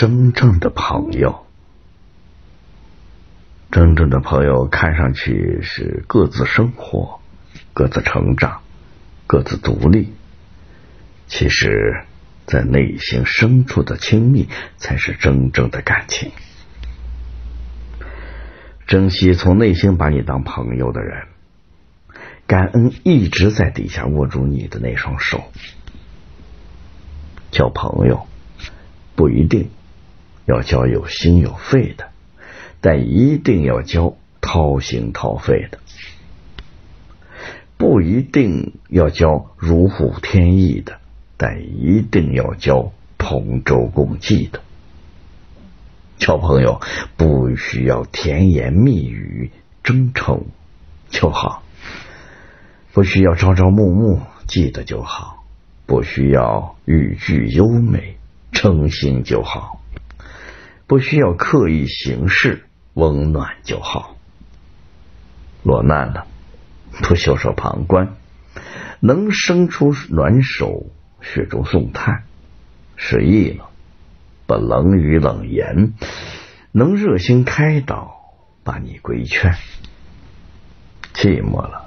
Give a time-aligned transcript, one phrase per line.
[0.00, 1.44] 真正的朋友，
[3.70, 7.20] 真正的朋友看上去是各自生活、
[7.74, 8.62] 各自成长、
[9.26, 10.14] 各自独立，
[11.26, 12.06] 其实，
[12.46, 14.48] 在内心深处的亲密
[14.78, 16.32] 才是真正的感情。
[18.86, 21.26] 珍惜从内心把你当朋友的人，
[22.46, 25.52] 感恩一直在底下握住你的那双手。
[27.50, 28.26] 交朋友
[29.14, 29.68] 不一定。
[30.46, 32.08] 要交有心有肺的，
[32.80, 35.78] 但一定要交掏心掏肺的；
[37.76, 40.98] 不一定要交如虎添翼的，
[41.36, 44.60] 但一定要交同舟共济的。
[46.18, 46.80] 交朋友
[47.16, 49.50] 不需要甜言蜜语、
[49.82, 50.44] 真诚
[51.08, 51.62] 就好，
[52.92, 55.44] 不需要朝朝暮暮记得就好，
[55.86, 58.16] 不需要语句优美、
[58.52, 59.79] 诚心就好。
[60.90, 64.16] 不需要刻意行事，温暖就好。
[65.62, 66.26] 落难了，
[67.04, 68.16] 不袖手旁观，
[68.98, 70.86] 能伸出暖手，
[71.20, 72.24] 雪中送炭；
[72.96, 73.70] 失意了，
[74.48, 75.92] 不冷语冷言，
[76.72, 79.52] 能热心开导，把你规劝；
[81.14, 81.86] 寂寞了，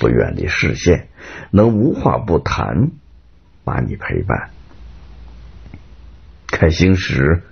[0.00, 1.06] 不远离视线，
[1.52, 2.90] 能无话不谈，
[3.62, 4.50] 把你陪伴；
[6.48, 7.44] 开心时。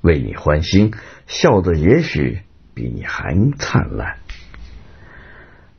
[0.00, 0.92] 为你欢心，
[1.26, 2.40] 笑的也许
[2.74, 4.16] 比你还灿烂；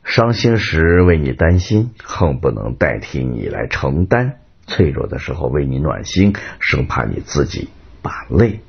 [0.04, 4.32] 伤心时为你担心，恨不能代替你来承担；
[4.66, 7.70] 脆弱的时候为你暖心，生怕你自己
[8.02, 8.60] 把泪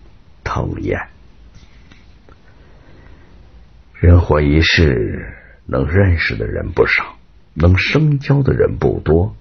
[0.43, 1.08] 吞咽。
[3.99, 5.33] 人活一世，
[5.67, 7.17] 能认识的人不少，
[7.53, 9.36] 能深交的人不多，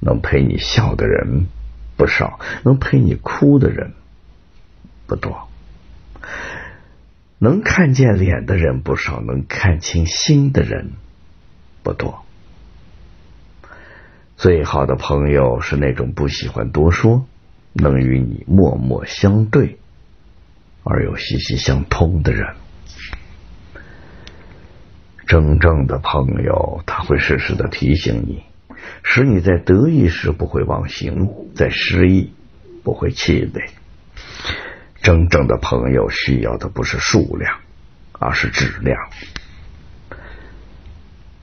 [0.00, 1.46] 能陪你笑的人
[1.96, 3.92] 不少，能陪你哭的人。
[5.08, 5.48] 不多，
[7.38, 10.92] 能看见脸的人不少，能看清心的人
[11.82, 12.22] 不多。
[14.36, 17.26] 最好的朋友是那种不喜欢多说，
[17.72, 19.78] 能与你默默相对
[20.84, 22.54] 而又息息相通的人。
[25.26, 28.44] 真正的朋友，他会时时的提醒你，
[29.02, 32.34] 使你在得意时不会忘形，在失意
[32.84, 33.70] 不会气馁。
[35.08, 37.60] 真正的朋友需要的不是数量，
[38.12, 39.08] 而是质量。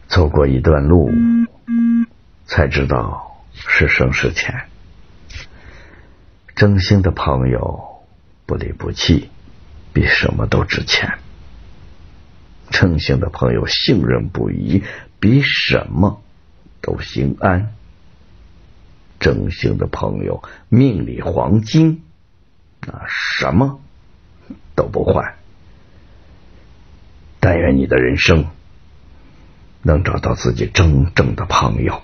[0.07, 1.09] 走过一段路，
[2.45, 4.67] 才知道是深是浅。
[6.55, 8.05] 真心的朋友
[8.45, 9.31] 不离不弃，
[9.93, 11.17] 比什么都值钱。
[12.69, 14.83] 真心的朋友信任不疑，
[15.19, 16.21] 比什么
[16.81, 17.73] 都心安。
[19.19, 22.03] 真心的朋友命里黄金。
[23.39, 23.81] 什么
[24.75, 25.35] 都不换，
[27.39, 28.47] 但愿你的人生
[29.81, 32.01] 能找到自己真正的朋友。